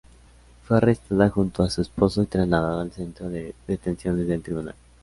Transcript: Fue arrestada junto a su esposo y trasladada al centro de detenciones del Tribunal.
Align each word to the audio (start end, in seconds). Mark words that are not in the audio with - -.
Fue 0.67 0.77
arrestada 0.77 1.29
junto 1.29 1.61
a 1.61 1.69
su 1.69 1.79
esposo 1.83 2.23
y 2.23 2.25
trasladada 2.25 2.81
al 2.81 2.91
centro 2.91 3.29
de 3.29 3.53
detenciones 3.67 4.27
del 4.27 4.41
Tribunal. 4.41 4.73